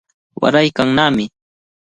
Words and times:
Waraykannami. 0.41 1.25